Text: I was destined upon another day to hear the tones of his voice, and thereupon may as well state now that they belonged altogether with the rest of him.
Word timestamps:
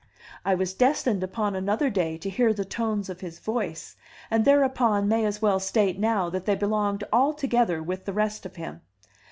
I 0.43 0.55
was 0.55 0.73
destined 0.73 1.23
upon 1.23 1.55
another 1.55 1.91
day 1.91 2.17
to 2.17 2.29
hear 2.31 2.53
the 2.55 2.65
tones 2.65 3.07
of 3.07 3.21
his 3.21 3.37
voice, 3.37 3.95
and 4.31 4.43
thereupon 4.45 5.07
may 5.07 5.25
as 5.25 5.43
well 5.43 5.59
state 5.59 5.99
now 5.99 6.27
that 6.31 6.47
they 6.47 6.55
belonged 6.55 7.03
altogether 7.13 7.83
with 7.83 8.05
the 8.05 8.13
rest 8.13 8.43
of 8.47 8.55
him. 8.55 8.81